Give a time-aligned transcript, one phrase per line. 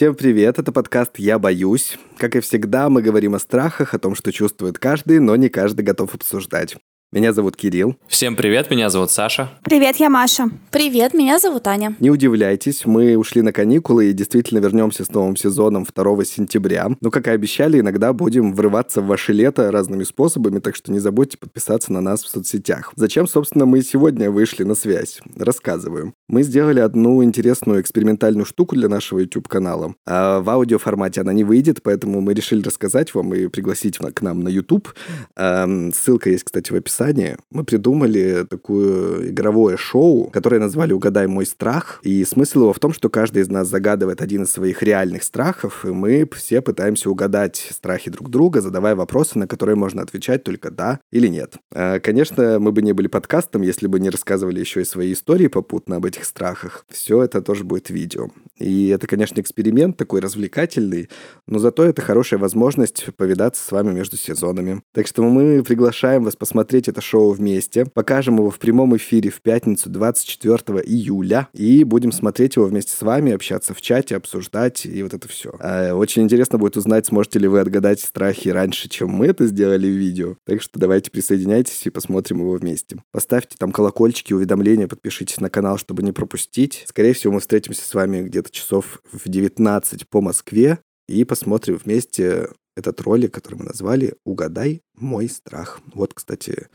[0.00, 1.98] Всем привет, это подкаст «Я боюсь».
[2.16, 5.82] Как и всегда, мы говорим о страхах, о том, что чувствует каждый, но не каждый
[5.82, 6.78] готов обсуждать.
[7.12, 7.96] Меня зовут Кирилл.
[8.06, 9.50] Всем привет, меня зовут Саша.
[9.64, 10.44] Привет, я Маша.
[10.70, 11.96] Привет, меня зовут Аня.
[11.98, 16.86] Не удивляйтесь, мы ушли на каникулы и действительно вернемся с новым сезоном 2 сентября.
[17.00, 21.00] Но, как и обещали, иногда будем врываться в ваше лето разными способами, так что не
[21.00, 22.92] забудьте подписаться на нас в соцсетях.
[22.94, 25.20] Зачем, собственно, мы сегодня вышли на связь?
[25.36, 26.14] Рассказываю.
[26.28, 29.96] Мы сделали одну интересную экспериментальную штуку для нашего YouTube-канала.
[30.06, 34.44] А в аудиоформате она не выйдет, поэтому мы решили рассказать вам и пригласить к нам
[34.44, 34.94] на YouTube.
[35.34, 41.46] Ссылка есть, кстати, в описании описании, мы придумали такое игровое шоу, которое назвали «Угадай мой
[41.46, 42.00] страх».
[42.02, 45.84] И смысл его в том, что каждый из нас загадывает один из своих реальных страхов,
[45.84, 50.70] и мы все пытаемся угадать страхи друг друга, задавая вопросы, на которые можно отвечать только
[50.70, 51.56] «да» или «нет».
[51.72, 55.48] А, конечно, мы бы не были подкастом, если бы не рассказывали еще и свои истории
[55.48, 56.84] попутно об этих страхах.
[56.88, 58.28] Все это тоже будет видео.
[58.58, 61.08] И это, конечно, эксперимент такой развлекательный,
[61.46, 64.82] но зато это хорошая возможность повидаться с вами между сезонами.
[64.92, 67.86] Так что мы приглашаем вас посмотреть это шоу вместе.
[67.86, 71.48] Покажем его в прямом эфире в пятницу 24 июля.
[71.52, 75.54] И будем смотреть его вместе с вами, общаться в чате, обсуждать и вот это все.
[75.60, 79.86] А, очень интересно будет узнать, сможете ли вы отгадать страхи раньше, чем мы это сделали
[79.86, 80.36] в видео.
[80.44, 83.02] Так что давайте присоединяйтесь и посмотрим его вместе.
[83.12, 86.84] Поставьте там колокольчики, уведомления, подпишитесь на канал, чтобы не пропустить.
[86.86, 92.48] Скорее всего, мы встретимся с вами где-то часов в 19 по Москве и посмотрим вместе
[92.76, 95.80] этот ролик, который мы назвали «Угадай мой страх».
[95.94, 96.68] Вот, кстати,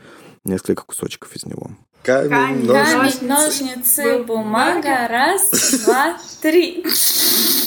[0.43, 1.71] несколько кусочков из него.
[2.03, 5.07] Камень, Камень ножницы, ножницы, бумага.
[5.07, 5.49] Раз,
[5.83, 6.85] два, три.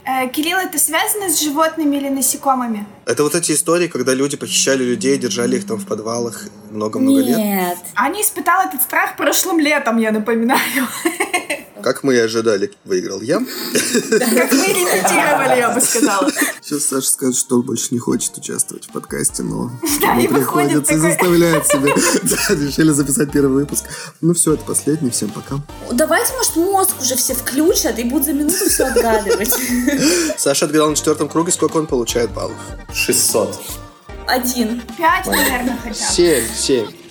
[0.05, 2.87] Э, Кирилл, это связано с животными или насекомыми?
[3.05, 7.37] Это вот эти истории, когда люди похищали людей, держали их там в подвалах много-много лет?
[7.37, 7.79] Нет.
[7.97, 10.87] Аня испытала этот страх прошлым летом, я напоминаю.
[11.89, 13.39] Как мы и ожидали, выиграл я.
[13.39, 16.31] Как мы имитировали, я бы сказала.
[16.61, 19.71] Сейчас Саша скажет, что он больше не хочет участвовать в подкасте, но
[20.03, 21.95] да, и приходится и заставляет себя.
[22.67, 23.87] решили записать первый выпуск.
[24.21, 25.09] Ну все, это последний.
[25.09, 25.63] Всем пока.
[25.91, 29.55] Давайте, может, мозг уже все включат и будут за минуту все отгадывать.
[30.37, 31.53] Саша отгадал на четвертом круге.
[31.53, 32.59] Сколько он получает баллов?
[32.93, 33.59] 600.
[34.27, 34.83] Один.
[34.99, 36.13] Пять, наверное, хотя бы.
[36.13, 37.08] Семь, семь.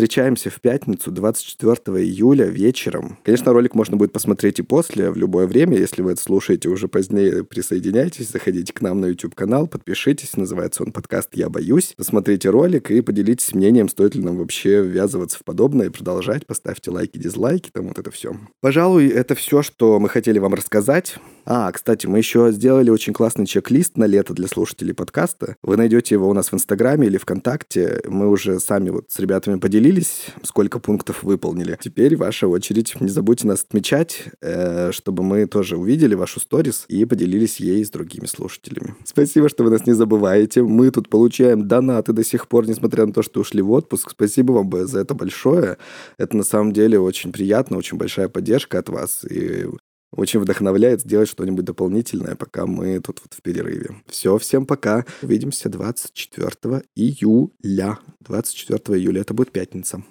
[0.00, 3.18] Встречаемся в пятницу, 24 июля вечером.
[3.22, 5.76] Конечно, ролик можно будет посмотреть и после, в любое время.
[5.76, 10.38] Если вы это слушаете уже позднее, присоединяйтесь, заходите к нам на YouTube-канал, подпишитесь.
[10.38, 11.92] Называется он подкаст «Я боюсь».
[11.98, 16.46] Посмотрите ролик и поделитесь мнением, стоит ли нам вообще ввязываться в подобное и продолжать.
[16.46, 18.34] Поставьте лайки, дизлайки, там вот это все.
[18.62, 21.16] Пожалуй, это все, что мы хотели вам рассказать.
[21.44, 25.56] А, кстати, мы еще сделали очень классный чек-лист на лето для слушателей подкаста.
[25.62, 28.00] Вы найдете его у нас в Инстаграме или ВКонтакте.
[28.06, 31.76] Мы уже сами вот с ребятами поделились поделились, сколько пунктов выполнили.
[31.80, 33.00] Теперь ваша очередь.
[33.00, 37.90] Не забудьте нас отмечать, э, чтобы мы тоже увидели вашу сторис и поделились ей с
[37.90, 38.94] другими слушателями.
[39.04, 40.62] Спасибо, что вы нас не забываете.
[40.62, 44.10] Мы тут получаем донаты до сих пор, несмотря на то, что ушли в отпуск.
[44.10, 45.76] Спасибо вам за это большое.
[46.18, 49.24] Это на самом деле очень приятно, очень большая поддержка от вас.
[49.24, 49.66] И
[50.12, 53.96] очень вдохновляет сделать что-нибудь дополнительное, пока мы тут вот в перерыве.
[54.06, 55.04] Все, всем пока.
[55.22, 57.98] Увидимся 24 июля.
[58.20, 60.02] 24 июля, это будет пятница.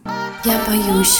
[0.46, 1.20] Я боюсь.